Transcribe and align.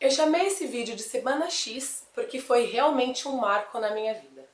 Eu 0.00 0.10
chamei 0.10 0.46
esse 0.46 0.66
vídeo 0.66 0.96
de 0.96 1.02
Semana 1.02 1.50
X 1.50 2.06
porque 2.14 2.40
foi 2.40 2.64
realmente 2.64 3.28
um 3.28 3.36
marco 3.36 3.78
na 3.78 3.90
minha 3.90 4.14
vida. 4.14 4.48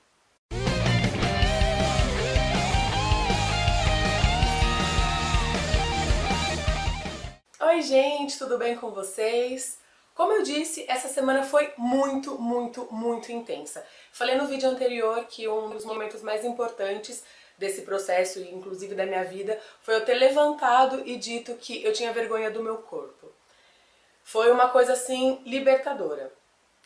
Oi 7.60 7.82
gente, 7.82 8.36
tudo 8.36 8.58
bem 8.58 8.74
com 8.74 8.90
vocês? 8.90 9.78
Como 10.16 10.32
eu 10.32 10.42
disse, 10.42 10.84
essa 10.88 11.06
semana 11.06 11.44
foi 11.44 11.72
muito, 11.78 12.36
muito, 12.40 12.92
muito 12.92 13.30
intensa. 13.30 13.86
Falei 14.10 14.34
no 14.34 14.48
vídeo 14.48 14.68
anterior 14.68 15.26
que 15.26 15.46
um 15.46 15.70
dos 15.70 15.84
momentos 15.84 16.22
mais 16.22 16.44
importantes 16.44 17.22
desse 17.56 17.82
processo, 17.82 18.40
inclusive 18.40 18.96
da 18.96 19.06
minha 19.06 19.22
vida, 19.22 19.60
foi 19.80 19.94
eu 19.94 20.04
ter 20.04 20.14
levantado 20.14 21.06
e 21.06 21.16
dito 21.16 21.54
que 21.54 21.84
eu 21.84 21.92
tinha 21.92 22.12
vergonha 22.12 22.50
do 22.50 22.64
meu 22.64 22.78
corpo. 22.78 23.05
Foi 24.26 24.50
uma 24.50 24.70
coisa 24.70 24.94
assim 24.94 25.40
libertadora. 25.46 26.32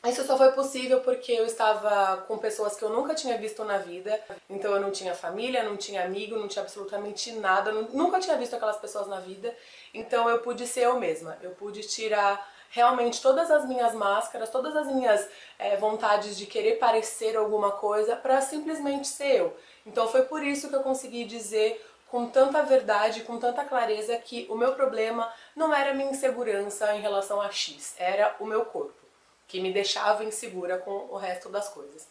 Isso 0.04 0.26
só 0.26 0.36
foi 0.36 0.52
possível 0.52 1.00
porque 1.00 1.32
eu 1.32 1.46
estava 1.46 2.18
com 2.28 2.36
pessoas 2.36 2.76
que 2.76 2.84
eu 2.84 2.90
nunca 2.90 3.14
tinha 3.14 3.38
visto 3.38 3.64
na 3.64 3.78
vida, 3.78 4.20
então 4.48 4.74
eu 4.74 4.80
não 4.80 4.90
tinha 4.90 5.14
família, 5.14 5.62
não 5.62 5.74
tinha 5.74 6.04
amigo, 6.04 6.36
não 6.36 6.46
tinha 6.48 6.62
absolutamente 6.62 7.32
nada, 7.32 7.72
nunca 7.72 8.20
tinha 8.20 8.36
visto 8.36 8.54
aquelas 8.54 8.76
pessoas 8.76 9.06
na 9.08 9.20
vida, 9.20 9.56
então 9.94 10.28
eu 10.28 10.40
pude 10.40 10.66
ser 10.66 10.80
eu 10.82 11.00
mesma, 11.00 11.38
eu 11.40 11.52
pude 11.52 11.80
tirar 11.80 12.46
realmente 12.68 13.22
todas 13.22 13.50
as 13.50 13.66
minhas 13.66 13.94
máscaras, 13.94 14.50
todas 14.50 14.76
as 14.76 14.86
minhas 14.88 15.26
é, 15.58 15.78
vontades 15.78 16.36
de 16.36 16.44
querer 16.44 16.78
parecer 16.78 17.38
alguma 17.38 17.70
coisa 17.70 18.14
para 18.14 18.38
simplesmente 18.42 19.08
ser 19.08 19.36
eu. 19.36 19.56
Então 19.86 20.06
foi 20.08 20.22
por 20.24 20.42
isso 20.42 20.68
que 20.68 20.76
eu 20.76 20.82
consegui 20.82 21.24
dizer 21.24 21.82
com 22.10 22.28
tanta 22.28 22.62
verdade, 22.64 23.22
com 23.22 23.38
tanta 23.38 23.64
clareza 23.64 24.16
que 24.18 24.44
o 24.50 24.56
meu 24.56 24.74
problema 24.74 25.32
não 25.54 25.72
era 25.72 25.94
minha 25.94 26.10
insegurança 26.10 26.94
em 26.96 27.00
relação 27.00 27.40
a 27.40 27.50
X, 27.50 27.94
era 27.96 28.34
o 28.40 28.44
meu 28.44 28.64
corpo, 28.64 29.00
que 29.46 29.60
me 29.60 29.72
deixava 29.72 30.24
insegura 30.24 30.76
com 30.76 30.90
o 30.90 31.16
resto 31.16 31.48
das 31.48 31.68
coisas. 31.68 32.08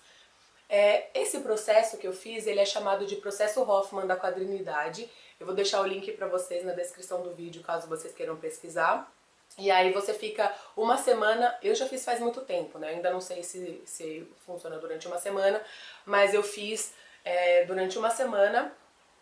É, 0.69 1.09
esse 1.14 1.39
processo 1.39 1.97
que 1.97 2.08
eu 2.08 2.14
fiz, 2.14 2.47
ele 2.47 2.61
é 2.61 2.66
chamado 2.66 3.06
de 3.06 3.17
processo 3.17 3.61
Hoffman 3.61 4.08
da 4.08 4.16
quadrinidade. 4.16 5.09
Eu 5.38 5.45
vou 5.45 5.56
deixar 5.56 5.81
o 5.81 5.86
link 5.86 6.11
para 6.13 6.28
vocês 6.28 6.63
na 6.63 6.73
descrição 6.73 7.22
do 7.22 7.34
vídeo, 7.34 7.63
caso 7.63 7.88
vocês 7.88 8.13
queiram 8.13 8.38
pesquisar. 8.38 9.11
E 9.58 9.69
aí 9.69 9.91
você 9.91 10.13
fica 10.13 10.53
uma 10.78 10.95
semana, 10.95 11.58
eu 11.61 11.75
já 11.75 11.88
fiz 11.88 12.06
faz 12.06 12.19
muito 12.19 12.41
tempo, 12.41 12.78
né? 12.78 12.89
Ainda 12.89 13.11
não 13.11 13.19
sei 13.19 13.44
se, 13.44 13.81
se 13.84 14.31
funciona 14.45 14.78
durante 14.78 15.08
uma 15.08 15.17
semana, 15.17 15.61
mas 16.06 16.34
eu 16.34 16.44
fiz 16.44 16.94
é, 17.25 17.66
durante 17.66 17.97
uma 17.97 18.11
semana 18.11 18.72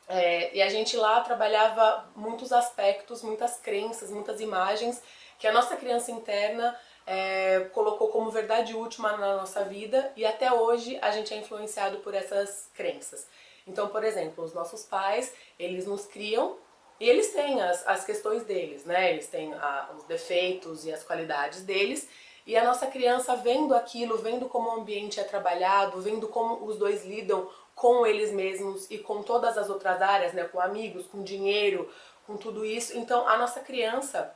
é, 0.07 0.55
e 0.55 0.61
a 0.61 0.69
gente 0.69 0.95
lá 0.95 1.19
trabalhava 1.21 2.09
muitos 2.15 2.53
aspectos, 2.53 3.21
muitas 3.21 3.57
crenças, 3.57 4.09
muitas 4.09 4.39
imagens 4.39 5.01
que 5.37 5.47
a 5.47 5.51
nossa 5.51 5.75
criança 5.75 6.11
interna 6.11 6.77
é, 7.05 7.69
colocou 7.73 8.07
como 8.07 8.31
verdade 8.31 8.73
última 8.73 9.15
na 9.17 9.35
nossa 9.35 9.63
vida 9.63 10.11
e 10.15 10.25
até 10.25 10.51
hoje 10.51 10.97
a 11.01 11.11
gente 11.11 11.33
é 11.33 11.37
influenciado 11.37 11.97
por 11.97 12.13
essas 12.13 12.69
crenças. 12.73 13.27
Então, 13.67 13.89
por 13.89 14.03
exemplo, 14.03 14.43
os 14.43 14.53
nossos 14.53 14.83
pais, 14.83 15.33
eles 15.59 15.85
nos 15.85 16.05
criam 16.05 16.57
e 16.99 17.07
eles 17.07 17.33
têm 17.33 17.61
as, 17.61 17.85
as 17.87 18.05
questões 18.05 18.43
deles, 18.43 18.85
né? 18.85 19.11
Eles 19.11 19.27
têm 19.27 19.53
a, 19.53 19.89
os 19.97 20.05
defeitos 20.05 20.85
e 20.85 20.91
as 20.91 21.03
qualidades 21.03 21.61
deles 21.61 22.07
e 22.45 22.55
a 22.55 22.63
nossa 22.63 22.87
criança 22.87 23.35
vendo 23.35 23.75
aquilo, 23.75 24.17
vendo 24.17 24.47
como 24.47 24.69
o 24.69 24.79
ambiente 24.79 25.19
é 25.19 25.23
trabalhado, 25.23 26.01
vendo 26.01 26.29
como 26.29 26.65
os 26.65 26.77
dois 26.77 27.05
lidam 27.05 27.49
com 27.77 28.07
eles 28.07 28.31
mesmos 28.31 28.89
e 28.89 28.97
com 28.97 29.21
todas 29.21 29.55
as 29.55 29.69
outras 29.69 30.01
áreas, 30.01 30.33
né, 30.33 30.45
com 30.45 30.59
amigos, 30.59 31.05
com 31.05 31.21
dinheiro, 31.23 31.87
com 32.25 32.35
tudo 32.35 32.65
isso. 32.65 32.97
Então, 32.97 33.27
a 33.27 33.37
nossa 33.37 33.59
criança, 33.59 34.33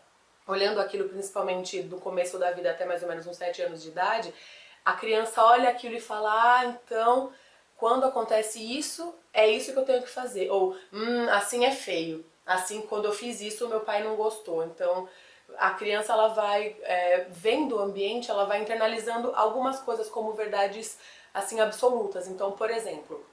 olhando 0.48 0.80
aquilo 0.80 1.10
principalmente 1.10 1.82
do 1.82 1.98
começo 1.98 2.38
da 2.38 2.52
vida 2.52 2.70
até 2.70 2.86
mais 2.86 3.02
ou 3.02 3.10
menos 3.10 3.26
uns 3.26 3.38
7 3.38 3.64
anos 3.64 3.82
de 3.82 3.90
idade, 3.90 4.32
a 4.86 4.94
criança 4.94 5.44
olha 5.44 5.70
aquilo 5.70 5.96
e 5.96 6.00
fala: 6.00 6.32
"Ah, 6.32 6.66
então, 6.66 7.34
quando 7.78 8.06
acontece 8.06 8.60
isso, 8.60 9.12
é 9.34 9.48
isso 9.50 9.74
que 9.74 9.80
eu 9.80 9.86
tenho 9.86 10.04
que 10.04 10.10
fazer". 10.10 10.52
Ou: 10.52 10.78
"Hum, 10.94 11.28
assim 11.32 11.66
é 11.66 11.72
feio. 11.72 12.24
Assim, 12.46 12.82
quando 12.84 13.06
eu 13.06 13.12
fiz 13.12 13.42
isso, 13.42 13.68
meu 13.68 13.80
pai 13.80 14.04
não 14.04 14.16
gostou". 14.16 14.64
Então, 14.66 15.10
a 15.58 15.72
criança 15.72 16.14
ela 16.14 16.28
vai 16.28 16.76
é, 16.84 17.26
vendo 17.30 17.76
o 17.78 17.80
ambiente, 17.80 18.30
ela 18.30 18.46
vai 18.46 18.62
internalizando 18.62 19.34
algumas 19.36 19.80
coisas 19.80 20.08
como 20.10 20.32
verdades 20.34 21.00
assim 21.34 21.60
absolutas. 21.60 22.28
Então, 22.28 22.52
por 22.52 22.70
exemplo, 22.70 23.31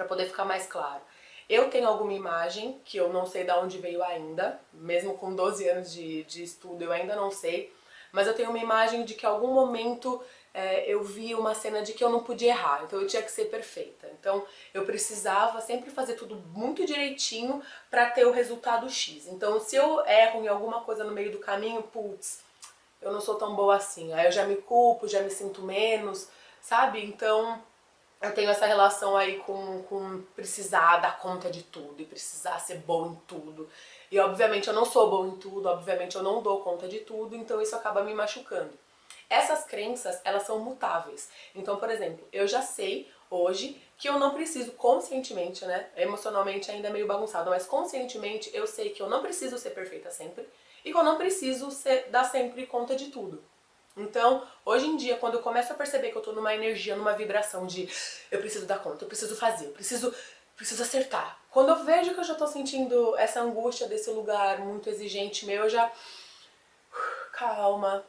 para 0.00 0.08
poder 0.08 0.26
ficar 0.26 0.46
mais 0.46 0.66
claro. 0.66 1.02
Eu 1.46 1.68
tenho 1.68 1.86
alguma 1.86 2.14
imagem 2.14 2.80
que 2.86 2.96
eu 2.96 3.12
não 3.12 3.26
sei 3.26 3.44
de 3.44 3.50
onde 3.52 3.76
veio 3.76 4.02
ainda, 4.02 4.58
mesmo 4.72 5.18
com 5.18 5.34
12 5.34 5.68
anos 5.68 5.92
de, 5.92 6.24
de 6.24 6.42
estudo 6.42 6.82
eu 6.82 6.90
ainda 6.90 7.14
não 7.14 7.30
sei, 7.30 7.70
mas 8.10 8.26
eu 8.26 8.32
tenho 8.32 8.48
uma 8.48 8.58
imagem 8.58 9.04
de 9.04 9.12
que 9.12 9.26
em 9.26 9.28
algum 9.28 9.52
momento 9.52 10.22
é, 10.54 10.90
eu 10.90 11.04
vi 11.04 11.34
uma 11.34 11.54
cena 11.54 11.82
de 11.82 11.92
que 11.92 12.02
eu 12.02 12.08
não 12.08 12.22
podia 12.22 12.52
errar, 12.52 12.82
então 12.84 12.98
eu 12.98 13.06
tinha 13.06 13.22
que 13.22 13.30
ser 13.30 13.46
perfeita. 13.46 14.10
Então 14.18 14.42
eu 14.72 14.86
precisava 14.86 15.60
sempre 15.60 15.90
fazer 15.90 16.14
tudo 16.14 16.36
muito 16.54 16.86
direitinho 16.86 17.62
para 17.90 18.08
ter 18.08 18.24
o 18.26 18.32
resultado 18.32 18.88
X. 18.88 19.26
Então 19.26 19.60
se 19.60 19.76
eu 19.76 20.02
erro 20.06 20.42
em 20.42 20.48
alguma 20.48 20.80
coisa 20.80 21.04
no 21.04 21.12
meio 21.12 21.30
do 21.30 21.38
caminho, 21.38 21.82
putz, 21.82 22.40
eu 23.02 23.12
não 23.12 23.20
sou 23.20 23.34
tão 23.34 23.54
boa 23.54 23.76
assim. 23.76 24.14
Aí 24.14 24.24
eu 24.24 24.32
já 24.32 24.46
me 24.46 24.56
culpo, 24.56 25.06
já 25.06 25.20
me 25.20 25.30
sinto 25.30 25.60
menos, 25.60 26.28
sabe? 26.62 27.04
Então 27.04 27.62
eu 28.22 28.34
tenho 28.34 28.50
essa 28.50 28.66
relação 28.66 29.16
aí 29.16 29.38
com, 29.38 29.82
com 29.84 30.22
precisar 30.36 30.98
dar 30.98 31.18
conta 31.18 31.50
de 31.50 31.62
tudo 31.62 32.00
e 32.02 32.04
precisar 32.04 32.58
ser 32.58 32.78
bom 32.78 33.06
em 33.06 33.14
tudo. 33.26 33.68
E 34.10 34.18
obviamente 34.18 34.68
eu 34.68 34.74
não 34.74 34.84
sou 34.84 35.10
bom 35.10 35.26
em 35.26 35.36
tudo, 35.38 35.68
obviamente 35.68 36.16
eu 36.16 36.22
não 36.22 36.42
dou 36.42 36.60
conta 36.60 36.86
de 36.86 36.98
tudo, 37.00 37.34
então 37.34 37.62
isso 37.62 37.74
acaba 37.74 38.02
me 38.02 38.12
machucando. 38.12 38.72
Essas 39.28 39.64
crenças, 39.64 40.20
elas 40.24 40.42
são 40.42 40.58
mutáveis. 40.58 41.30
Então, 41.54 41.76
por 41.76 41.88
exemplo, 41.88 42.26
eu 42.32 42.46
já 42.46 42.60
sei 42.60 43.10
hoje 43.30 43.80
que 43.96 44.08
eu 44.08 44.18
não 44.18 44.34
preciso 44.34 44.72
conscientemente, 44.72 45.64
né? 45.64 45.88
Emocionalmente 45.96 46.70
ainda 46.70 46.88
é 46.88 46.92
meio 46.92 47.06
bagunçado, 47.06 47.48
mas 47.48 47.64
conscientemente 47.64 48.50
eu 48.52 48.66
sei 48.66 48.90
que 48.90 49.00
eu 49.00 49.08
não 49.08 49.22
preciso 49.22 49.56
ser 49.56 49.70
perfeita 49.70 50.10
sempre 50.10 50.46
e 50.84 50.90
que 50.90 50.98
eu 50.98 51.04
não 51.04 51.16
preciso 51.16 51.70
ser, 51.70 52.08
dar 52.10 52.24
sempre 52.24 52.66
conta 52.66 52.96
de 52.96 53.06
tudo. 53.10 53.42
Então, 53.96 54.46
hoje 54.64 54.86
em 54.86 54.96
dia, 54.96 55.16
quando 55.16 55.34
eu 55.34 55.42
começo 55.42 55.72
a 55.72 55.76
perceber 55.76 56.10
que 56.10 56.16
eu 56.16 56.22
tô 56.22 56.32
numa 56.32 56.54
energia, 56.54 56.96
numa 56.96 57.12
vibração 57.12 57.66
de 57.66 57.88
eu 58.30 58.38
preciso 58.38 58.66
dar 58.66 58.78
conta, 58.78 59.04
eu 59.04 59.08
preciso 59.08 59.34
fazer, 59.36 59.66
eu 59.66 59.72
preciso, 59.72 60.14
preciso 60.56 60.82
acertar. 60.82 61.38
Quando 61.50 61.70
eu 61.70 61.84
vejo 61.84 62.14
que 62.14 62.20
eu 62.20 62.24
já 62.24 62.34
tô 62.34 62.46
sentindo 62.46 63.16
essa 63.16 63.40
angústia 63.40 63.88
desse 63.88 64.10
lugar 64.10 64.60
muito 64.60 64.88
exigente 64.88 65.44
meu, 65.44 65.64
eu 65.64 65.70
já. 65.70 65.90
Calma. 67.32 68.04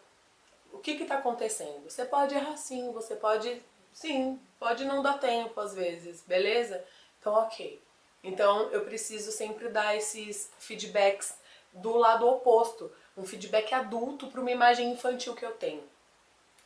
O 0.71 0.77
que 0.77 0.95
que 0.95 1.05
tá 1.05 1.15
acontecendo? 1.15 1.89
Você 1.89 2.05
pode 2.05 2.35
errar 2.35 2.55
sim, 2.57 2.91
você 2.91 3.15
pode. 3.15 3.61
Sim, 3.93 4.39
pode 4.59 4.85
não 4.85 5.01
dar 5.01 5.19
tempo 5.19 5.59
às 5.59 5.73
vezes, 5.73 6.23
beleza? 6.25 6.83
Então, 7.19 7.33
ok. 7.33 7.81
Então, 8.23 8.69
eu 8.71 8.81
preciso 8.85 9.31
sempre 9.31 9.67
dar 9.69 9.95
esses 9.97 10.49
feedbacks 10.59 11.35
do 11.73 11.97
lado 11.97 12.27
oposto 12.27 12.91
um 13.17 13.25
feedback 13.25 13.73
adulto 13.73 14.27
para 14.27 14.41
uma 14.41 14.51
imagem 14.51 14.91
infantil 14.91 15.35
que 15.35 15.45
eu 15.45 15.51
tenho, 15.51 15.83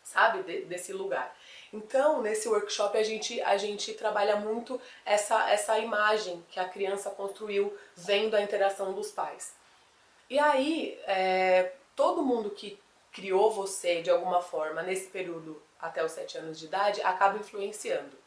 sabe, 0.03 0.44
de, 0.44 0.61
desse 0.66 0.94
lugar. 0.94 1.35
Então, 1.73 2.22
nesse 2.22 2.47
workshop 2.47 2.97
a 2.97 3.03
gente, 3.03 3.41
a 3.41 3.57
gente 3.57 3.94
trabalha 3.94 4.38
muito 4.38 4.79
essa, 5.03 5.50
essa 5.50 5.78
imagem 5.79 6.45
que 6.50 6.59
a 6.59 6.69
criança 6.69 7.09
construiu 7.09 7.75
vendo 7.95 8.35
a 8.35 8.41
interação 8.41 8.94
dos 8.94 9.11
pais. 9.11 9.53
E 10.29 10.39
aí, 10.39 10.97
é, 11.05 11.73
todo 11.95 12.23
mundo 12.23 12.50
que 12.50 12.79
criou 13.11 13.51
você 13.51 14.01
de 14.01 14.09
alguma 14.09 14.41
forma 14.41 14.84
nesse 14.84 15.07
período 15.07 15.61
até 15.79 16.03
os 16.03 16.11
7 16.11 16.38
anos 16.39 16.59
de 16.59 16.66
idade 16.66 17.01
acaba 17.01 17.38
influenciando. 17.38 18.17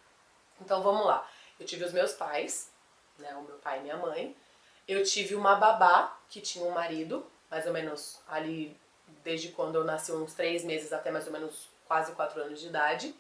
Então 0.60 0.82
vamos 0.82 1.06
lá. 1.06 1.28
Eu 1.58 1.66
tive 1.66 1.84
os 1.84 1.92
meus 1.92 2.12
pais, 2.12 2.70
né, 3.18 3.34
o 3.34 3.42
meu 3.42 3.56
pai 3.56 3.78
e 3.78 3.82
minha 3.82 3.96
mãe. 3.96 4.34
Eu 4.86 5.02
tive 5.04 5.34
uma 5.34 5.56
babá 5.56 6.18
que 6.30 6.40
tinha 6.40 6.64
um 6.64 6.70
marido, 6.70 7.26
mais 7.50 7.66
ou 7.66 7.72
menos 7.72 8.18
ali 8.28 8.76
desde 9.24 9.48
quando 9.48 9.76
eu 9.76 9.84
nasci, 9.84 10.12
uns 10.12 10.34
três 10.34 10.64
meses 10.64 10.92
até 10.92 11.10
mais 11.10 11.26
ou 11.26 11.32
menos 11.32 11.68
quase 11.86 12.12
quatro 12.12 12.40
anos 12.42 12.60
de 12.60 12.66
idade. 12.66 13.14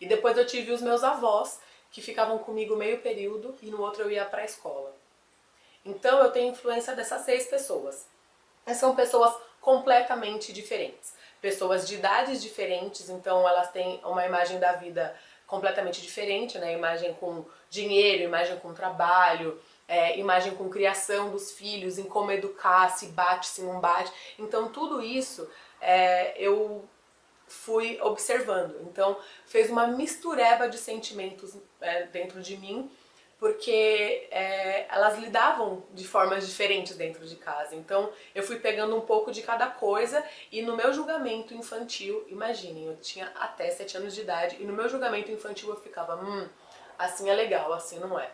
E 0.00 0.06
depois 0.06 0.36
eu 0.36 0.46
tive 0.46 0.72
os 0.72 0.82
meus 0.82 1.04
avós, 1.04 1.60
que 1.90 2.02
ficavam 2.02 2.38
comigo 2.38 2.76
meio 2.76 3.00
período 3.00 3.56
e 3.62 3.70
no 3.70 3.80
outro 3.80 4.02
eu 4.02 4.10
ia 4.10 4.24
para 4.24 4.42
a 4.42 4.44
escola. 4.44 4.94
Então 5.84 6.18
eu 6.18 6.30
tenho 6.30 6.52
influência 6.52 6.94
dessas 6.94 7.22
seis 7.22 7.46
pessoas. 7.46 8.06
Mas 8.66 8.78
são 8.78 8.94
pessoas 8.96 9.34
completamente 9.60 10.52
diferentes. 10.52 11.14
Pessoas 11.40 11.86
de 11.86 11.94
idades 11.94 12.42
diferentes, 12.42 13.08
então 13.08 13.48
elas 13.48 13.70
têm 13.70 14.00
uma 14.04 14.26
imagem 14.26 14.58
da 14.58 14.72
vida 14.72 15.16
completamente 15.46 16.02
diferente, 16.02 16.58
né? 16.58 16.72
Imagem 16.72 17.14
com 17.14 17.44
dinheiro, 17.70 18.24
imagem 18.24 18.58
com 18.58 18.74
trabalho, 18.74 19.60
é, 19.88 20.18
imagem 20.18 20.54
com 20.54 20.68
criação 20.68 21.30
dos 21.30 21.52
filhos, 21.52 21.98
em 21.98 22.04
como 22.04 22.32
educar, 22.32 22.88
se 22.90 23.06
bate, 23.06 23.46
se 23.46 23.62
não 23.62 23.80
bate. 23.80 24.12
Então 24.38 24.68
tudo 24.68 25.02
isso 25.02 25.48
é, 25.80 26.34
eu 26.40 26.84
fui 27.46 28.00
observando. 28.00 28.76
Então 28.82 29.16
fez 29.46 29.70
uma 29.70 29.86
mistureba 29.86 30.68
de 30.68 30.78
sentimentos 30.78 31.56
é, 31.80 32.04
dentro 32.04 32.42
de 32.42 32.56
mim 32.56 32.90
porque 33.38 34.28
é, 34.30 34.86
elas 34.88 35.18
lidavam 35.18 35.82
de 35.92 36.06
formas 36.06 36.46
diferentes 36.46 36.96
dentro 36.96 37.26
de 37.26 37.36
casa. 37.36 37.74
Então 37.74 38.10
eu 38.34 38.42
fui 38.42 38.58
pegando 38.58 38.96
um 38.96 39.02
pouco 39.02 39.30
de 39.30 39.42
cada 39.42 39.66
coisa 39.66 40.24
e 40.50 40.62
no 40.62 40.74
meu 40.74 40.92
julgamento 40.92 41.52
infantil, 41.54 42.24
imaginem, 42.28 42.86
eu 42.86 42.96
tinha 42.96 43.30
até 43.38 43.70
7 43.70 43.98
anos 43.98 44.14
de 44.14 44.22
idade 44.22 44.56
e 44.58 44.64
no 44.64 44.72
meu 44.72 44.88
julgamento 44.88 45.30
infantil 45.30 45.68
eu 45.68 45.76
ficava, 45.76 46.16
hum, 46.16 46.48
assim 46.98 47.28
é 47.28 47.34
legal, 47.34 47.72
assim 47.72 47.98
não 47.98 48.18
é. 48.18 48.30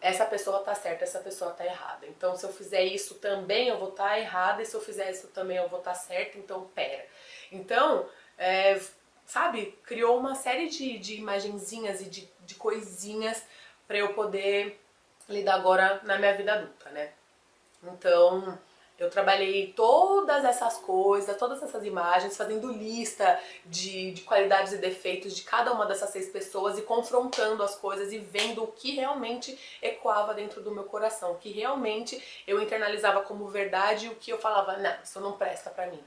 Essa 0.00 0.24
pessoa 0.24 0.60
tá 0.60 0.74
certa, 0.74 1.04
essa 1.04 1.18
pessoa 1.20 1.52
tá 1.52 1.64
errada. 1.64 2.06
Então 2.06 2.34
se 2.36 2.44
eu 2.44 2.52
fizer 2.52 2.82
isso 2.82 3.16
também 3.16 3.68
eu 3.68 3.78
vou 3.78 3.90
estar 3.90 4.10
tá 4.10 4.18
errada 4.18 4.62
e 4.62 4.66
se 4.66 4.74
eu 4.74 4.80
fizer 4.80 5.10
isso 5.10 5.28
também 5.28 5.56
eu 5.56 5.68
vou 5.68 5.80
estar 5.80 5.92
tá 5.92 5.98
certa, 5.98 6.38
então 6.38 6.66
pera. 6.74 7.06
Então, 7.52 8.08
é, 8.38 8.80
sabe, 9.26 9.78
criou 9.84 10.18
uma 10.18 10.34
série 10.34 10.68
de, 10.68 10.98
de 10.98 11.16
imagenzinhas 11.16 12.00
e 12.00 12.08
de, 12.08 12.28
de 12.40 12.54
coisinhas 12.54 13.44
para 13.86 13.98
eu 13.98 14.14
poder 14.14 14.80
lidar 15.28 15.54
agora 15.54 16.00
na 16.04 16.18
minha 16.18 16.36
vida 16.36 16.54
adulta, 16.54 16.90
né? 16.90 17.12
Então, 17.82 18.58
eu 19.00 19.08
trabalhei 19.08 19.72
todas 19.74 20.44
essas 20.44 20.76
coisas, 20.76 21.34
todas 21.38 21.62
essas 21.62 21.84
imagens, 21.86 22.36
fazendo 22.36 22.70
lista 22.70 23.40
de, 23.64 24.12
de 24.12 24.20
qualidades 24.20 24.74
e 24.74 24.76
defeitos 24.76 25.34
de 25.34 25.42
cada 25.42 25.72
uma 25.72 25.86
dessas 25.86 26.10
seis 26.10 26.28
pessoas 26.28 26.78
e 26.78 26.82
confrontando 26.82 27.62
as 27.62 27.74
coisas 27.74 28.12
e 28.12 28.18
vendo 28.18 28.62
o 28.62 28.66
que 28.66 28.90
realmente 28.92 29.58
ecoava 29.80 30.34
dentro 30.34 30.60
do 30.60 30.70
meu 30.70 30.84
coração, 30.84 31.32
o 31.32 31.38
que 31.38 31.50
realmente 31.50 32.22
eu 32.46 32.60
internalizava 32.62 33.22
como 33.22 33.48
verdade 33.48 34.06
e 34.06 34.08
o 34.10 34.16
que 34.16 34.30
eu 34.30 34.38
falava, 34.38 34.76
não, 34.76 34.94
isso 35.02 35.18
não 35.18 35.32
presta 35.32 35.70
pra 35.70 35.86
mim. 35.86 36.00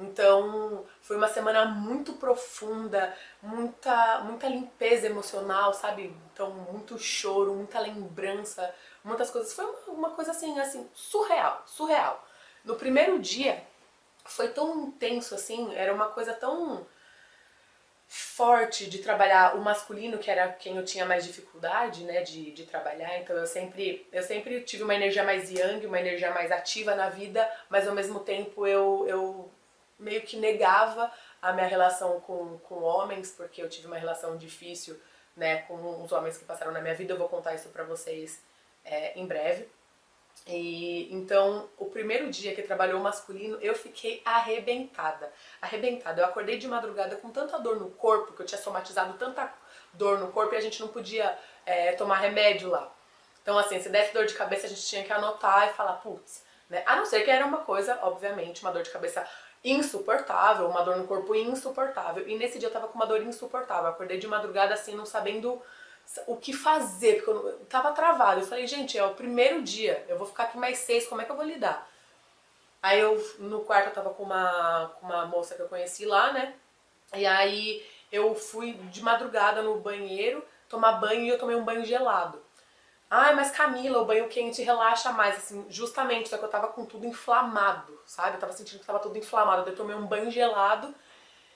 Então, 0.00 0.86
foi 1.02 1.16
uma 1.16 1.28
semana 1.28 1.66
muito 1.66 2.14
profunda, 2.14 3.14
muita, 3.42 4.20
muita 4.20 4.48
limpeza 4.48 5.06
emocional, 5.06 5.74
sabe? 5.74 6.16
Então, 6.32 6.50
muito 6.50 6.98
choro, 6.98 7.54
muita 7.54 7.78
lembrança, 7.78 8.74
muitas 9.04 9.30
coisas. 9.30 9.52
Foi 9.52 9.64
uma, 9.66 9.92
uma 9.92 10.10
coisa 10.10 10.30
assim, 10.30 10.58
assim, 10.58 10.88
surreal, 10.94 11.62
surreal. 11.66 12.26
No 12.64 12.76
primeiro 12.76 13.18
dia, 13.18 13.62
foi 14.24 14.48
tão 14.48 14.84
intenso 14.84 15.34
assim, 15.34 15.74
era 15.74 15.92
uma 15.92 16.06
coisa 16.08 16.32
tão 16.32 16.86
forte 18.08 18.90
de 18.90 18.98
trabalhar 18.98 19.54
o 19.54 19.60
masculino, 19.60 20.18
que 20.18 20.30
era 20.30 20.48
quem 20.48 20.76
eu 20.76 20.84
tinha 20.84 21.06
mais 21.06 21.24
dificuldade, 21.24 22.04
né, 22.04 22.22
de, 22.22 22.50
de 22.50 22.64
trabalhar. 22.64 23.18
Então 23.20 23.36
eu 23.36 23.46
sempre, 23.46 24.08
eu 24.10 24.22
sempre 24.22 24.62
tive 24.62 24.82
uma 24.82 24.94
energia 24.94 25.22
mais 25.22 25.50
yang, 25.50 25.86
uma 25.86 26.00
energia 26.00 26.32
mais 26.32 26.50
ativa 26.50 26.94
na 26.96 27.08
vida, 27.08 27.48
mas 27.68 27.86
ao 27.86 27.94
mesmo 27.94 28.18
tempo 28.20 28.66
eu, 28.66 29.04
eu 29.06 29.50
meio 30.00 30.22
que 30.22 30.36
negava 30.36 31.10
a 31.40 31.52
minha 31.52 31.66
relação 31.66 32.20
com, 32.20 32.58
com 32.58 32.82
homens, 32.82 33.32
porque 33.32 33.62
eu 33.62 33.68
tive 33.68 33.86
uma 33.86 33.96
relação 33.96 34.36
difícil 34.36 35.00
né, 35.36 35.62
com 35.62 36.02
os 36.02 36.12
homens 36.12 36.36
que 36.36 36.44
passaram 36.44 36.72
na 36.72 36.80
minha 36.80 36.94
vida. 36.94 37.12
Eu 37.12 37.18
vou 37.18 37.28
contar 37.28 37.54
isso 37.54 37.68
pra 37.68 37.84
vocês 37.84 38.42
é, 38.84 39.18
em 39.18 39.26
breve. 39.26 39.68
E 40.46 41.12
então, 41.12 41.68
o 41.76 41.86
primeiro 41.86 42.30
dia 42.30 42.54
que 42.54 42.62
trabalhou 42.62 43.00
masculino, 43.00 43.58
eu 43.60 43.74
fiquei 43.74 44.22
arrebentada. 44.24 45.32
Arrebentada. 45.60 46.22
Eu 46.22 46.26
acordei 46.26 46.58
de 46.58 46.66
madrugada 46.66 47.16
com 47.16 47.30
tanta 47.30 47.58
dor 47.58 47.78
no 47.78 47.90
corpo, 47.90 48.32
que 48.32 48.42
eu 48.42 48.46
tinha 48.46 48.60
somatizado 48.60 49.18
tanta 49.18 49.52
dor 49.92 50.18
no 50.18 50.32
corpo 50.32 50.54
e 50.54 50.56
a 50.56 50.60
gente 50.60 50.80
não 50.80 50.88
podia 50.88 51.36
é, 51.66 51.92
tomar 51.92 52.16
remédio 52.16 52.70
lá. 52.70 52.92
Então, 53.42 53.58
assim, 53.58 53.80
se 53.80 53.88
desse 53.88 54.12
dor 54.12 54.26
de 54.26 54.34
cabeça, 54.34 54.66
a 54.66 54.68
gente 54.68 54.86
tinha 54.86 55.04
que 55.04 55.12
anotar 55.12 55.68
e 55.68 55.72
falar, 55.72 55.94
putz, 55.94 56.44
né? 56.68 56.82
A 56.86 56.96
não 56.96 57.04
ser 57.04 57.22
que 57.22 57.30
era 57.30 57.44
uma 57.44 57.58
coisa, 57.58 57.98
obviamente, 58.02 58.62
uma 58.62 58.72
dor 58.72 58.82
de 58.82 58.90
cabeça 58.90 59.26
insuportável, 59.62 60.68
uma 60.68 60.82
dor 60.82 60.96
no 60.96 61.06
corpo 61.06 61.34
insuportável. 61.34 62.26
E 62.28 62.36
nesse 62.36 62.58
dia 62.58 62.68
eu 62.68 62.72
tava 62.72 62.88
com 62.88 62.94
uma 62.94 63.06
dor 63.06 63.22
insuportável. 63.22 63.84
Eu 63.84 63.90
acordei 63.90 64.18
de 64.18 64.26
madrugada 64.26 64.74
assim, 64.74 64.94
não 64.94 65.04
sabendo 65.04 65.60
o 66.26 66.36
que 66.36 66.52
fazer, 66.52 67.16
porque 67.16 67.30
eu 67.30 67.58
tava 67.68 67.92
travado. 67.92 68.40
Eu 68.40 68.46
falei, 68.46 68.66
gente, 68.66 68.98
é 68.98 69.04
o 69.04 69.14
primeiro 69.14 69.62
dia, 69.62 70.04
eu 70.08 70.18
vou 70.18 70.26
ficar 70.26 70.44
aqui 70.44 70.58
mais 70.58 70.78
seis, 70.78 71.06
como 71.06 71.20
é 71.20 71.24
que 71.24 71.30
eu 71.30 71.36
vou 71.36 71.44
lidar? 71.44 71.88
Aí 72.82 72.98
eu, 72.98 73.22
no 73.38 73.60
quarto, 73.60 73.88
eu 73.88 73.94
tava 73.94 74.10
com 74.10 74.22
uma, 74.22 74.90
com 74.98 75.06
uma 75.06 75.26
moça 75.26 75.54
que 75.54 75.60
eu 75.60 75.68
conheci 75.68 76.06
lá, 76.06 76.32
né? 76.32 76.54
E 77.14 77.26
aí 77.26 77.84
eu 78.10 78.34
fui 78.34 78.72
de 78.72 79.02
madrugada 79.02 79.62
no 79.62 79.76
banheiro 79.80 80.42
tomar 80.68 80.92
banho 80.92 81.22
e 81.22 81.28
eu 81.28 81.38
tomei 81.38 81.56
um 81.56 81.64
banho 81.64 81.84
gelado. 81.84 82.42
Ai, 83.10 83.34
mas 83.34 83.50
Camila, 83.50 84.00
o 84.00 84.04
banho 84.04 84.28
quente 84.28 84.62
relaxa 84.62 85.10
mais, 85.12 85.36
assim, 85.36 85.66
justamente, 85.68 86.28
só 86.28 86.38
que 86.38 86.44
eu 86.44 86.48
tava 86.48 86.68
com 86.68 86.84
tudo 86.86 87.04
inflamado, 87.06 87.98
sabe? 88.06 88.36
Eu 88.36 88.40
tava 88.40 88.52
sentindo 88.52 88.78
que 88.78 88.86
tava 88.86 89.00
tudo 89.00 89.18
inflamado, 89.18 89.68
eu 89.68 89.74
tomei 89.76 89.96
um 89.96 90.06
banho 90.06 90.30
gelado 90.30 90.94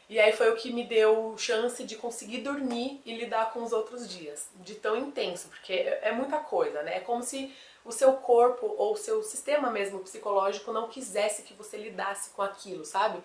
e 0.08 0.18
aí 0.20 0.32
foi 0.32 0.50
o 0.50 0.56
que 0.56 0.72
me 0.72 0.84
deu 0.84 1.34
chance 1.38 1.84
de 1.84 1.96
conseguir 1.96 2.38
dormir 2.42 3.00
e 3.06 3.16
lidar 3.16 3.52
com 3.52 3.62
os 3.62 3.72
outros 3.72 4.08
dias, 4.08 4.48
de 4.56 4.74
tão 4.74 4.96
intenso, 4.96 5.48
porque 5.48 5.72
é, 5.72 6.08
é 6.08 6.12
muita 6.12 6.38
coisa, 6.38 6.82
né? 6.82 6.96
É 6.96 7.00
como 7.00 7.22
se 7.22 7.54
o 7.84 7.92
seu 7.92 8.14
corpo 8.14 8.74
ou 8.78 8.94
o 8.94 8.96
seu 8.96 9.22
sistema 9.22 9.70
mesmo 9.70 10.00
psicológico 10.00 10.72
não 10.72 10.88
quisesse 10.88 11.42
que 11.42 11.54
você 11.54 11.76
lidasse 11.76 12.30
com 12.30 12.42
aquilo, 12.42 12.84
sabe? 12.84 13.22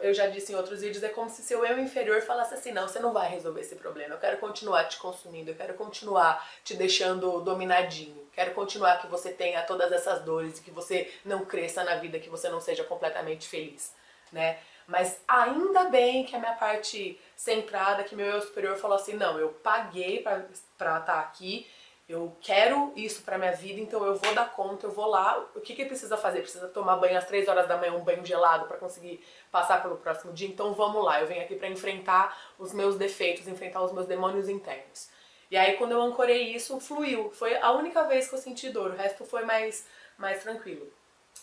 Eu 0.00 0.14
já 0.14 0.26
disse 0.26 0.52
em 0.52 0.56
outros 0.56 0.80
vídeos, 0.80 1.02
é 1.02 1.08
como 1.08 1.28
se 1.28 1.42
seu 1.42 1.64
eu 1.64 1.78
inferior 1.78 2.20
falasse 2.22 2.54
assim, 2.54 2.72
não, 2.72 2.86
você 2.86 2.98
não 2.98 3.12
vai 3.12 3.28
resolver 3.28 3.60
esse 3.60 3.76
problema, 3.76 4.14
eu 4.14 4.18
quero 4.18 4.38
continuar 4.38 4.84
te 4.84 4.98
consumindo, 4.98 5.50
eu 5.50 5.54
quero 5.54 5.74
continuar 5.74 6.48
te 6.64 6.74
deixando 6.74 7.40
dominadinho, 7.40 8.26
quero 8.32 8.52
continuar 8.52 9.00
que 9.00 9.06
você 9.06 9.32
tenha 9.32 9.62
todas 9.62 9.90
essas 9.92 10.22
dores 10.22 10.58
e 10.58 10.62
que 10.62 10.70
você 10.70 11.12
não 11.24 11.44
cresça 11.44 11.84
na 11.84 11.96
vida, 11.96 12.18
que 12.18 12.28
você 12.28 12.48
não 12.48 12.60
seja 12.60 12.84
completamente 12.84 13.48
feliz, 13.48 13.92
né? 14.32 14.58
Mas 14.86 15.20
ainda 15.28 15.84
bem 15.84 16.24
que 16.24 16.34
a 16.34 16.38
minha 16.38 16.54
parte 16.54 17.20
centrada, 17.36 18.02
que 18.02 18.16
meu 18.16 18.26
eu 18.26 18.40
superior 18.40 18.76
falou 18.76 18.96
assim, 18.96 19.14
não, 19.14 19.38
eu 19.38 19.50
paguei 19.50 20.20
pra 20.20 20.38
estar 20.50 21.00
tá 21.00 21.20
aqui, 21.20 21.66
eu 22.10 22.36
quero 22.40 22.92
isso 22.96 23.22
pra 23.22 23.38
minha 23.38 23.52
vida, 23.52 23.80
então 23.80 24.04
eu 24.04 24.16
vou 24.16 24.34
dar 24.34 24.52
conta, 24.52 24.86
eu 24.86 24.90
vou 24.90 25.06
lá. 25.06 25.38
O 25.54 25.60
que 25.60 25.74
que 25.74 25.84
precisa 25.84 26.16
fazer? 26.16 26.40
Precisa 26.40 26.66
tomar 26.68 26.96
banho 26.96 27.16
às 27.16 27.24
3 27.24 27.46
horas 27.46 27.68
da 27.68 27.76
manhã, 27.76 27.92
um 27.92 28.02
banho 28.02 28.24
gelado 28.24 28.66
para 28.66 28.76
conseguir 28.76 29.24
passar 29.50 29.80
pelo 29.80 29.96
próximo 29.96 30.32
dia? 30.32 30.48
Então 30.48 30.74
vamos 30.74 31.04
lá, 31.04 31.20
eu 31.20 31.26
venho 31.26 31.42
aqui 31.42 31.54
para 31.54 31.68
enfrentar 31.68 32.36
os 32.58 32.72
meus 32.72 32.96
defeitos, 32.96 33.46
enfrentar 33.46 33.82
os 33.82 33.92
meus 33.92 34.06
demônios 34.06 34.48
internos. 34.48 35.08
E 35.50 35.56
aí 35.56 35.76
quando 35.76 35.92
eu 35.92 36.02
ancorei 36.02 36.52
isso, 36.52 36.80
fluiu. 36.80 37.30
Foi 37.30 37.56
a 37.56 37.70
única 37.72 38.02
vez 38.04 38.28
que 38.28 38.34
eu 38.34 38.38
senti 38.38 38.70
dor, 38.70 38.90
o 38.90 38.96
resto 38.96 39.24
foi 39.24 39.44
mais, 39.44 39.86
mais 40.18 40.42
tranquilo. 40.42 40.92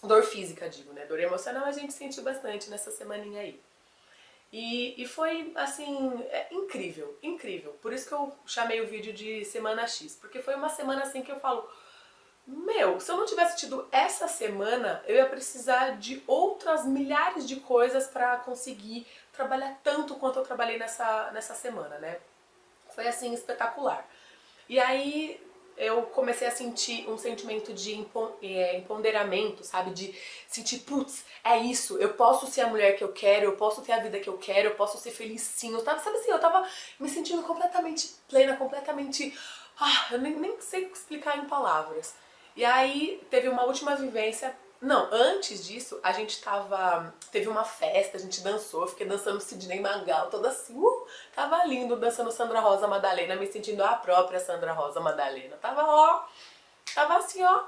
Dor 0.04 0.24
física, 0.24 0.70
digo, 0.70 0.92
né? 0.92 1.06
Dor 1.06 1.20
emocional 1.20 1.66
a 1.66 1.72
gente 1.72 1.94
sentiu 1.94 2.24
bastante 2.24 2.70
nessa 2.70 2.92
semaninha 2.92 3.42
aí. 3.42 3.60
E, 4.52 5.02
e 5.02 5.06
foi, 5.06 5.52
assim, 5.56 6.26
é, 6.30 6.48
incrível, 6.52 7.18
incrível. 7.22 7.74
Por 7.82 7.92
isso 7.92 8.08
que 8.08 8.14
eu 8.14 8.34
chamei 8.46 8.80
o 8.82 8.88
vídeo 8.88 9.14
de 9.14 9.44
Semana 9.44 9.86
X, 9.86 10.16
porque 10.16 10.42
foi 10.42 10.56
uma 10.56 10.70
semana 10.70 11.04
assim 11.04 11.22
que 11.22 11.32
eu 11.32 11.40
falo, 11.40 11.70
meu, 12.48 12.98
se 13.00 13.12
eu 13.12 13.18
não 13.18 13.26
tivesse 13.26 13.58
tido 13.58 13.88
essa 13.92 14.26
semana, 14.28 15.04
eu 15.06 15.18
ia 15.18 15.26
precisar 15.26 15.98
de 15.98 16.24
outras 16.26 16.86
milhares 16.86 17.46
de 17.46 17.58
coisas 17.58 18.08
para 18.08 18.38
conseguir 18.38 19.06
trabalhar 19.34 19.78
tanto 19.84 20.16
quanto 20.16 20.40
eu 20.40 20.44
trabalhei 20.44 20.78
nessa, 20.78 21.30
nessa 21.32 21.54
semana, 21.54 21.98
né? 21.98 22.20
Foi 22.96 23.06
assim, 23.06 23.34
espetacular. 23.34 24.08
E 24.70 24.80
aí 24.80 25.46
eu 25.78 26.02
comecei 26.04 26.48
a 26.48 26.52
sentir 26.52 27.08
um 27.10 27.18
sentimento 27.18 27.72
de 27.72 28.06
é, 28.42 28.78
empoderamento, 28.78 29.64
sabe? 29.64 29.92
De 29.92 30.14
sentir, 30.48 30.80
putz, 30.80 31.24
é 31.44 31.58
isso, 31.58 31.98
eu 31.98 32.14
posso 32.14 32.48
ser 32.48 32.62
a 32.62 32.68
mulher 32.68 32.98
que 32.98 33.04
eu 33.04 33.14
quero, 33.14 33.46
eu 33.46 33.56
posso 33.56 33.82
ter 33.82 33.92
a 33.92 34.00
vida 34.00 34.20
que 34.20 34.28
eu 34.28 34.38
quero, 34.38 34.70
eu 34.70 34.76
posso 34.76 34.98
ser 34.98 35.12
feliz 35.12 35.42
sim. 35.42 35.74
Eu 35.74 35.84
tava, 35.84 36.00
sabe 36.00 36.18
assim, 36.18 36.32
eu 36.32 36.40
tava 36.40 36.68
me 37.00 37.08
sentindo 37.08 37.44
completamente 37.44 38.16
plena, 38.28 38.58
completamente. 38.58 39.38
Ah, 39.80 40.08
eu 40.12 40.20
nem, 40.20 40.36
nem 40.36 40.60
sei 40.60 40.86
explicar 40.86 41.38
em 41.38 41.46
palavras. 41.46 42.16
E 42.56 42.66
aí 42.66 43.22
teve 43.30 43.48
uma 43.48 43.64
última 43.66 43.96
vivência 43.96 44.56
não, 44.80 45.10
antes 45.12 45.66
disso, 45.66 46.00
a 46.04 46.12
gente 46.12 46.40
tava. 46.42 47.14
Teve 47.32 47.48
uma 47.48 47.64
festa, 47.64 48.18
a 48.18 48.20
gente 48.20 48.42
dançou, 48.42 48.84
eu 48.84 48.88
fiquei 48.88 49.08
dançando 49.08 49.42
Sidney 49.42 49.80
Magal, 49.80 50.30
toda 50.30 50.50
assim, 50.50 50.78
uh, 50.78 51.07
tava 51.38 51.64
lindo 51.66 51.96
dançando 51.96 52.32
Sandra 52.32 52.60
Rosa 52.60 52.88
Madalena, 52.88 53.36
me 53.36 53.46
sentindo 53.46 53.84
a 53.84 53.94
própria 53.94 54.40
Sandra 54.40 54.74
Rosa 54.74 55.00
Madalena. 55.00 55.56
Tava, 55.58 55.86
ó, 55.86 56.26
tava 56.96 57.18
assim, 57.18 57.44
ó, 57.44 57.64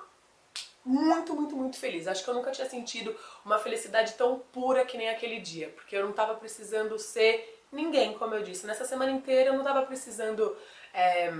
muito, 0.84 1.36
muito, 1.36 1.56
muito 1.56 1.78
feliz. 1.78 2.08
Acho 2.08 2.24
que 2.24 2.30
eu 2.32 2.34
nunca 2.34 2.50
tinha 2.50 2.68
sentido 2.68 3.16
uma 3.46 3.60
felicidade 3.60 4.14
tão 4.14 4.40
pura 4.40 4.84
que 4.86 4.98
nem 4.98 5.10
aquele 5.10 5.40
dia, 5.40 5.70
porque 5.76 5.96
eu 5.96 6.04
não 6.04 6.12
tava 6.12 6.34
precisando 6.34 6.98
ser 6.98 7.64
ninguém, 7.72 8.18
como 8.18 8.34
eu 8.34 8.42
disse. 8.42 8.66
Nessa 8.66 8.86
semana 8.86 9.12
inteira 9.12 9.52
eu 9.52 9.54
não 9.54 9.64
tava 9.64 9.84
precisando. 9.84 10.58
É, 10.92 11.32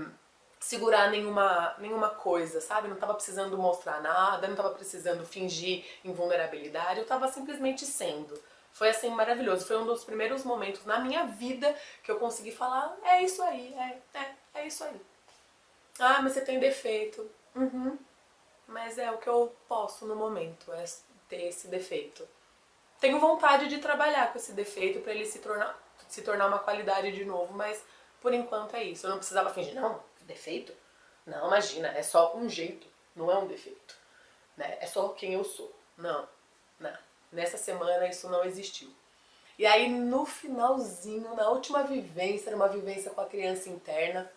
segurar 0.60 1.10
nenhuma, 1.10 1.74
nenhuma 1.78 2.10
coisa, 2.10 2.60
sabe? 2.60 2.86
Não 2.86 2.96
tava 2.96 3.14
precisando 3.14 3.56
mostrar 3.56 4.02
nada, 4.02 4.46
não 4.46 4.54
tava 4.54 4.70
precisando 4.70 5.24
fingir 5.24 5.86
invulnerabilidade, 6.04 7.00
eu 7.00 7.06
tava 7.06 7.28
simplesmente 7.28 7.86
sendo. 7.86 8.38
Foi 8.72 8.88
assim 8.88 9.10
maravilhoso, 9.10 9.66
foi 9.66 9.76
um 9.76 9.84
dos 9.84 10.04
primeiros 10.04 10.44
momentos 10.44 10.84
na 10.86 10.98
minha 10.98 11.26
vida 11.26 11.74
que 12.02 12.10
eu 12.10 12.18
consegui 12.18 12.52
falar, 12.52 12.96
é 13.02 13.22
isso 13.22 13.42
aí, 13.42 13.74
é, 13.74 14.18
é, 14.18 14.34
é 14.54 14.66
isso 14.66 14.84
aí. 14.84 15.00
Ah, 15.98 16.22
mas 16.22 16.32
você 16.32 16.40
tem 16.40 16.58
defeito. 16.58 17.30
Uhum. 17.54 17.98
Mas 18.66 18.96
é 18.96 19.10
o 19.10 19.18
que 19.18 19.28
eu 19.28 19.54
posso 19.68 20.06
no 20.06 20.14
momento, 20.14 20.72
é 20.72 20.84
ter 21.28 21.48
esse 21.48 21.68
defeito. 21.68 22.26
Tenho 23.00 23.18
vontade 23.18 23.68
de 23.68 23.78
trabalhar 23.78 24.32
com 24.32 24.38
esse 24.38 24.52
defeito 24.52 25.00
para 25.00 25.12
ele 25.12 25.26
se 25.26 25.40
tornar, 25.40 25.78
se 26.08 26.22
tornar 26.22 26.46
uma 26.46 26.58
qualidade 26.58 27.12
de 27.12 27.24
novo, 27.24 27.52
mas 27.54 27.82
por 28.20 28.32
enquanto 28.32 28.76
é 28.76 28.84
isso. 28.84 29.06
Eu 29.06 29.10
não 29.10 29.18
precisava 29.18 29.52
fingir, 29.52 29.74
não, 29.74 30.02
defeito? 30.22 30.72
Não, 31.26 31.46
imagina, 31.48 31.88
é 31.88 32.02
só 32.02 32.36
um 32.36 32.48
jeito, 32.48 32.86
não 33.14 33.30
é 33.30 33.38
um 33.38 33.46
defeito. 33.46 33.94
Né? 34.56 34.78
É 34.80 34.86
só 34.86 35.08
quem 35.10 35.34
eu 35.34 35.44
sou. 35.44 35.74
Não, 35.96 36.28
não. 36.78 36.96
Nessa 37.32 37.56
semana 37.56 38.08
isso 38.08 38.28
não 38.28 38.44
existiu. 38.44 38.90
E 39.58 39.66
aí 39.66 39.88
no 39.88 40.24
finalzinho, 40.24 41.34
na 41.34 41.48
última 41.50 41.82
vivência, 41.82 42.48
era 42.48 42.56
uma 42.56 42.68
vivência 42.68 43.10
com 43.10 43.20
a 43.20 43.26
criança 43.26 43.68
interna. 43.68 44.30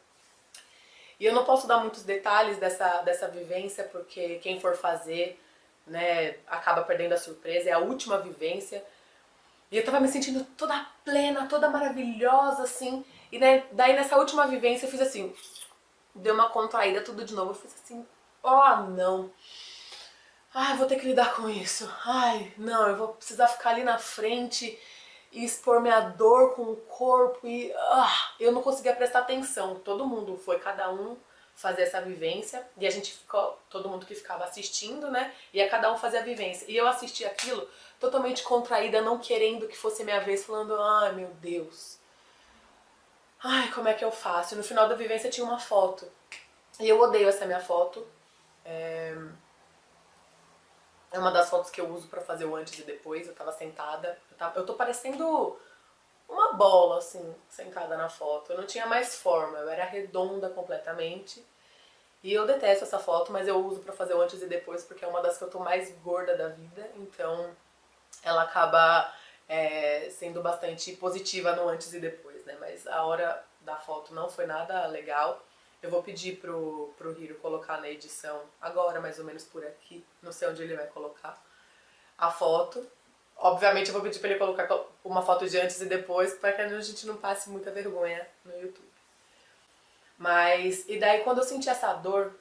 E 1.19 1.25
eu 1.25 1.33
não 1.33 1.45
posso 1.45 1.65
dar 1.67 1.79
muitos 1.79 2.03
detalhes 2.03 2.57
dessa, 2.57 3.01
dessa 3.01 3.27
vivência, 3.27 3.85
porque 3.85 4.39
quem 4.39 4.59
for 4.59 4.75
fazer, 4.75 5.39
né, 5.87 6.35
acaba 6.47 6.83
perdendo 6.83 7.13
a 7.13 7.17
surpresa. 7.17 7.69
É 7.69 7.71
a 7.71 7.79
última 7.79 8.19
vivência. 8.19 8.83
E 9.71 9.77
eu 9.77 9.85
tava 9.85 9.99
me 9.99 10.07
sentindo 10.07 10.45
toda 10.57 10.85
plena, 11.05 11.47
toda 11.47 11.69
maravilhosa, 11.69 12.63
assim. 12.63 13.05
E 13.31 13.39
né, 13.39 13.63
daí 13.71 13.93
nessa 13.93 14.17
última 14.17 14.45
vivência 14.45 14.85
eu 14.85 14.91
fiz 14.91 15.01
assim, 15.01 15.33
deu 16.13 16.33
uma 16.33 16.49
contraída 16.49 17.01
tudo 17.01 17.23
de 17.23 17.33
novo. 17.33 17.51
Eu 17.51 17.55
fiz 17.55 17.73
assim, 17.73 18.05
oh 18.43 18.75
não. 18.89 19.31
Ai, 20.53 20.77
vou 20.77 20.85
ter 20.85 20.99
que 20.99 21.07
lidar 21.07 21.35
com 21.35 21.49
isso. 21.49 21.91
Ai, 22.05 22.53
não, 22.57 22.87
eu 22.87 22.95
vou 22.95 23.07
precisar 23.09 23.47
ficar 23.47 23.71
ali 23.71 23.83
na 23.83 23.97
frente 23.97 24.79
e 25.31 25.43
expor 25.43 25.81
minha 25.81 25.99
dor 25.99 26.53
com 26.55 26.63
o 26.63 26.75
corpo 26.75 27.47
e 27.47 27.73
ah, 27.75 28.31
eu 28.39 28.51
não 28.51 28.61
conseguia 28.61 28.95
prestar 28.95 29.19
atenção. 29.19 29.75
Todo 29.79 30.05
mundo 30.05 30.37
foi, 30.37 30.59
cada 30.59 30.91
um 30.91 31.17
fazer 31.55 31.83
essa 31.83 32.01
vivência 32.01 32.65
e 32.77 32.85
a 32.85 32.89
gente 32.91 33.13
ficou, 33.13 33.57
todo 33.69 33.89
mundo 33.89 34.05
que 34.05 34.13
ficava 34.15 34.43
assistindo, 34.43 35.09
né? 35.09 35.33
E 35.53 35.61
a 35.61 35.69
cada 35.69 35.91
um 35.91 35.97
fazer 35.97 36.19
a 36.19 36.21
vivência. 36.21 36.65
E 36.69 36.77
eu 36.77 36.87
assisti 36.87 37.25
aquilo 37.25 37.67
totalmente 37.99 38.43
contraída, 38.43 39.01
não 39.01 39.17
querendo 39.17 39.67
que 39.67 39.77
fosse 39.77 40.03
minha 40.03 40.19
vez, 40.21 40.45
falando: 40.45 40.79
"Ai, 40.79 41.13
meu 41.13 41.29
Deus. 41.41 41.97
Ai, 43.43 43.71
como 43.71 43.87
é 43.87 43.93
que 43.93 44.05
eu 44.05 44.11
faço?". 44.11 44.53
E 44.53 44.57
no 44.57 44.63
final 44.63 44.87
da 44.87 44.95
vivência 44.95 45.29
tinha 45.29 45.45
uma 45.45 45.59
foto. 45.59 46.07
E 46.79 46.87
eu 46.87 46.99
odeio 46.99 47.27
essa 47.29 47.45
minha 47.45 47.59
foto. 47.59 48.05
É... 48.65 49.15
É 51.13 51.19
uma 51.19 51.31
das 51.31 51.49
fotos 51.49 51.69
que 51.69 51.79
eu 51.79 51.87
uso 51.93 52.07
pra 52.07 52.21
fazer 52.21 52.45
o 52.45 52.55
antes 52.55 52.77
e 52.79 52.83
depois. 52.83 53.27
Eu 53.27 53.35
tava 53.35 53.51
sentada. 53.51 54.17
Eu, 54.31 54.37
tava, 54.37 54.59
eu 54.59 54.65
tô 54.65 54.73
parecendo 54.73 55.57
uma 56.27 56.53
bola, 56.53 56.97
assim, 56.97 57.35
sentada 57.47 57.95
na 57.95 58.09
foto. 58.09 58.51
Eu 58.51 58.57
não 58.57 58.65
tinha 58.65 58.87
mais 58.87 59.15
forma, 59.15 59.59
eu 59.59 59.69
era 59.69 59.85
redonda 59.85 60.49
completamente. 60.49 61.45
E 62.23 62.33
eu 62.33 62.47
detesto 62.47 62.85
essa 62.85 62.97
foto, 62.97 63.31
mas 63.31 63.47
eu 63.47 63.63
uso 63.63 63.81
pra 63.81 63.93
fazer 63.93 64.15
o 64.15 64.21
antes 64.21 64.41
e 64.41 64.47
depois 64.47 64.83
porque 64.83 65.05
é 65.05 65.07
uma 65.07 65.21
das 65.21 65.37
que 65.37 65.43
eu 65.43 65.49
tô 65.49 65.59
mais 65.59 65.91
gorda 65.99 66.35
da 66.35 66.47
vida. 66.47 66.89
Então 66.95 67.55
ela 68.23 68.43
acaba 68.43 69.13
é, 69.47 70.09
sendo 70.09 70.41
bastante 70.41 70.93
positiva 70.93 71.55
no 71.55 71.69
antes 71.69 71.93
e 71.93 71.99
depois, 71.99 72.43
né? 72.45 72.57
Mas 72.59 72.87
a 72.87 73.03
hora 73.03 73.43
da 73.61 73.75
foto 73.75 74.15
não 74.15 74.29
foi 74.29 74.47
nada 74.47 74.87
legal. 74.87 75.43
Eu 75.83 75.89
vou 75.89 76.01
pedir 76.01 76.37
pro, 76.37 76.93
pro 76.97 77.11
Hiro 77.21 77.35
colocar 77.35 77.81
na 77.81 77.89
edição, 77.89 78.41
agora 78.61 79.01
mais 79.01 79.19
ou 79.19 79.25
menos 79.25 79.43
por 79.43 79.65
aqui, 79.65 80.03
não 80.21 80.31
sei 80.31 80.47
onde 80.47 80.63
ele 80.63 80.77
vai 80.77 80.87
colocar, 80.87 81.37
a 82.17 82.31
foto. 82.31 82.87
Obviamente 83.35 83.87
eu 83.87 83.93
vou 83.93 84.01
pedir 84.01 84.19
pra 84.19 84.29
ele 84.29 84.39
colocar 84.39 84.69
uma 85.03 85.21
foto 85.21 85.45
de 85.45 85.59
antes 85.59 85.81
e 85.81 85.85
depois, 85.85 86.35
para 86.35 86.53
que 86.53 86.61
a 86.61 86.79
gente 86.79 87.05
não 87.05 87.17
passe 87.17 87.49
muita 87.49 87.69
vergonha 87.69 88.25
no 88.45 88.53
YouTube. 88.61 88.87
Mas, 90.17 90.87
e 90.87 90.97
daí 90.97 91.21
quando 91.21 91.39
eu 91.39 91.43
senti 91.43 91.67
essa 91.67 91.93
dor 91.95 92.33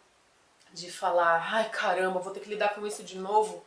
de 0.73 0.89
falar, 0.93 1.53
ai 1.53 1.69
caramba, 1.69 2.21
vou 2.21 2.33
ter 2.33 2.41
que 2.41 2.49
lidar 2.49 2.77
com 2.77 2.87
isso 2.87 3.03
de 3.03 3.19
novo, 3.19 3.67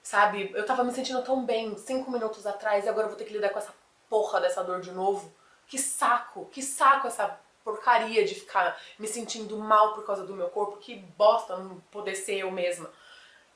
sabe? 0.00 0.52
Eu 0.54 0.64
tava 0.64 0.84
me 0.84 0.92
sentindo 0.92 1.24
tão 1.24 1.44
bem 1.44 1.76
cinco 1.76 2.08
minutos 2.12 2.46
atrás 2.46 2.84
e 2.84 2.88
agora 2.88 3.06
eu 3.06 3.10
vou 3.10 3.18
ter 3.18 3.24
que 3.24 3.32
lidar 3.32 3.48
com 3.48 3.58
essa 3.58 3.74
porra 4.08 4.40
dessa 4.40 4.62
dor 4.62 4.80
de 4.80 4.92
novo. 4.92 5.34
Que 5.66 5.76
saco, 5.76 6.46
que 6.52 6.62
saco 6.62 7.08
essa 7.08 7.36
porcaria 7.68 8.24
de 8.24 8.34
ficar 8.34 8.80
me 8.98 9.06
sentindo 9.06 9.58
mal 9.58 9.92
por 9.92 10.06
causa 10.06 10.24
do 10.24 10.32
meu 10.32 10.48
corpo, 10.48 10.78
que 10.78 10.96
bosta 10.96 11.54
não 11.58 11.78
poder 11.92 12.14
ser 12.14 12.38
eu 12.38 12.50
mesma, 12.50 12.90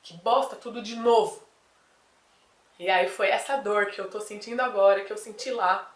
que 0.03 0.13
bosta 0.17 0.55
tudo 0.55 0.83
de 0.83 0.95
novo. 0.95 1.41
E 2.77 2.87
aí 2.91 3.09
foi 3.09 3.29
essa 3.29 3.57
dor 3.57 3.87
que 3.87 3.99
eu 3.99 4.07
tô 4.11 4.19
sentindo 4.19 4.61
agora, 4.61 5.03
que 5.03 5.11
eu 5.11 5.17
senti 5.17 5.49
lá, 5.49 5.91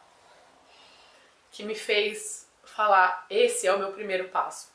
que 1.52 1.62
me 1.64 1.76
fez 1.76 2.50
falar, 2.64 3.28
esse 3.30 3.68
é 3.68 3.74
o 3.74 3.78
meu 3.78 3.92
primeiro 3.92 4.30
passo. 4.30 4.72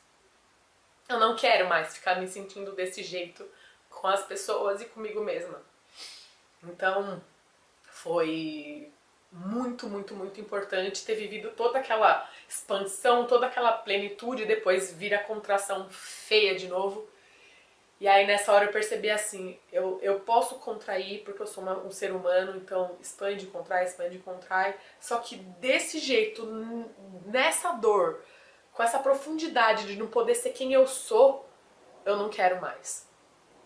Eu 1.09 1.19
não 1.19 1.35
quero 1.35 1.67
mais 1.67 1.97
ficar 1.97 2.15
me 2.15 2.29
sentindo 2.29 2.71
desse 2.71 3.03
jeito 3.03 3.45
com 3.89 4.07
as 4.07 4.23
pessoas 4.23 4.81
e 4.81 4.85
comigo 4.85 5.21
mesma. 5.21 5.61
Então, 6.63 7.21
foi 7.83 8.89
muito, 9.33 9.87
muito, 9.87 10.15
muito 10.15 10.39
importante 10.39 11.03
ter 11.03 11.15
vivido 11.15 11.51
toda 11.51 11.79
aquela 11.79 12.29
expansão, 12.47 13.25
toda 13.25 13.47
aquela 13.47 13.71
plenitude, 13.71 14.45
depois 14.45 14.93
vir 14.93 15.13
a 15.13 15.23
contração 15.23 15.87
feia 15.89 16.55
de 16.55 16.67
novo. 16.67 17.09
E 17.99 18.07
aí 18.07 18.27
nessa 18.27 18.51
hora 18.51 18.65
eu 18.65 18.71
percebi 18.71 19.09
assim, 19.09 19.57
eu, 19.71 19.99
eu 20.03 20.19
posso 20.19 20.55
contrair 20.55 21.23
porque 21.23 21.41
eu 21.41 21.47
sou 21.47 21.63
uma, 21.63 21.77
um 21.79 21.89
ser 21.89 22.11
humano, 22.11 22.57
então 22.57 22.95
expande, 23.01 23.47
contrai, 23.47 23.85
expande, 23.85 24.19
contrai. 24.19 24.75
Só 24.99 25.17
que 25.17 25.37
desse 25.37 25.99
jeito, 25.99 26.45
nessa 27.25 27.71
dor, 27.71 28.21
com 28.71 28.83
essa 28.83 28.99
profundidade 28.99 29.87
de 29.87 29.95
não 29.95 30.07
poder 30.07 30.35
ser 30.35 30.49
quem 30.49 30.73
eu 30.73 30.85
sou, 30.85 31.49
eu 32.05 32.17
não 32.17 32.29
quero 32.29 32.61
mais. 32.61 33.07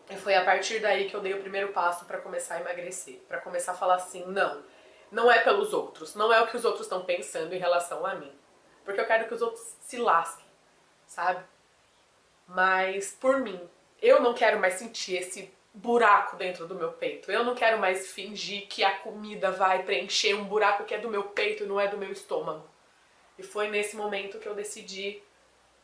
E 0.09 0.15
foi 0.15 0.36
a 0.36 0.45
partir 0.45 0.79
daí 0.79 1.09
que 1.09 1.15
eu 1.15 1.21
dei 1.21 1.33
o 1.33 1.41
primeiro 1.41 1.69
passo 1.69 2.05
para 2.05 2.19
começar 2.19 2.55
a 2.55 2.62
emagrecer, 2.62 3.19
para 3.27 3.41
começar 3.41 3.74
a 3.74 3.75
falar 3.75 3.95
assim, 3.95 4.24
não, 4.27 4.63
não 5.11 5.31
é 5.31 5.39
pelos 5.39 5.73
outros, 5.73 6.15
não 6.15 6.31
é 6.33 6.41
o 6.41 6.47
que 6.47 6.57
os 6.57 6.65
outros 6.65 6.85
estão 6.85 7.03
pensando 7.03 7.53
em 7.53 7.59
relação 7.59 8.05
a 8.05 8.15
mim. 8.15 8.31
Porque 8.83 8.99
eu 8.99 9.05
quero 9.05 9.27
que 9.27 9.33
os 9.33 9.41
outros 9.41 9.75
se 9.81 9.97
lasquem, 9.97 10.45
sabe? 11.05 11.43
Mas 12.47 13.11
por 13.11 13.39
mim, 13.39 13.59
eu 14.01 14.21
não 14.21 14.33
quero 14.33 14.59
mais 14.59 14.75
sentir 14.75 15.17
esse 15.17 15.53
buraco 15.73 16.35
dentro 16.35 16.67
do 16.67 16.75
meu 16.75 16.91
peito. 16.91 17.31
Eu 17.31 17.43
não 17.43 17.53
quero 17.53 17.77
mais 17.77 18.11
fingir 18.11 18.67
que 18.67 18.83
a 18.83 18.97
comida 18.99 19.51
vai 19.51 19.83
preencher 19.83 20.33
um 20.33 20.45
buraco 20.45 20.85
que 20.85 20.93
é 20.93 20.97
do 20.97 21.09
meu 21.09 21.23
peito 21.23 21.63
e 21.63 21.67
não 21.67 21.79
é 21.79 21.87
do 21.87 21.97
meu 21.97 22.11
estômago. 22.11 22.67
E 23.37 23.43
foi 23.43 23.69
nesse 23.69 23.95
momento 23.95 24.39
que 24.39 24.47
eu 24.47 24.55
decidi 24.55 25.21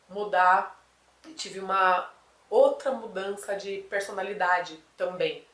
mudar 0.08 0.82
e 1.26 1.32
tive 1.32 1.60
uma 1.60 2.10
outra 2.50 2.90
mudança 2.90 3.56
de 3.56 3.78
personalidade 3.88 4.82
também 4.96 5.46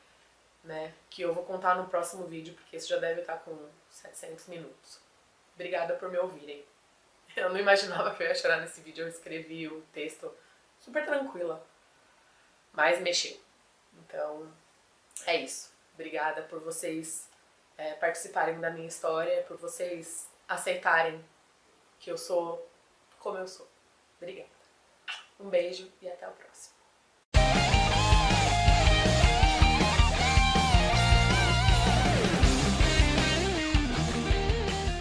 né? 0.63 0.93
Que 1.09 1.23
eu 1.23 1.33
vou 1.33 1.43
contar 1.43 1.75
no 1.75 1.87
próximo 1.87 2.25
vídeo, 2.25 2.53
porque 2.53 2.75
esse 2.75 2.87
já 2.87 2.97
deve 2.97 3.21
estar 3.21 3.37
com 3.39 3.57
700 3.89 4.47
minutos. 4.47 4.99
Obrigada 5.55 5.95
por 5.95 6.09
me 6.09 6.17
ouvirem. 6.17 6.63
Eu 7.35 7.49
não 7.49 7.59
imaginava 7.59 8.13
que 8.13 8.23
eu 8.23 8.27
ia 8.27 8.35
chorar 8.35 8.59
nesse 8.59 8.81
vídeo, 8.81 9.05
eu 9.05 9.07
escrevi 9.07 9.65
o 9.65 9.81
texto 9.93 10.35
super 10.77 11.05
tranquila, 11.05 11.65
mas 12.73 12.99
mexeu. 12.99 13.39
Então, 13.93 14.51
é 15.25 15.37
isso. 15.37 15.71
Obrigada 15.93 16.41
por 16.41 16.59
vocês 16.59 17.29
é, 17.77 17.93
participarem 17.93 18.59
da 18.59 18.69
minha 18.69 18.87
história, 18.87 19.43
por 19.43 19.55
vocês 19.55 20.27
aceitarem 20.45 21.23
que 22.01 22.11
eu 22.11 22.17
sou 22.17 22.69
como 23.17 23.37
eu 23.37 23.47
sou. 23.47 23.67
Obrigada. 24.17 24.49
Um 25.39 25.49
beijo 25.49 25.91
e 26.01 26.09
até 26.09 26.27
o 26.27 26.31
próximo. 26.31 26.70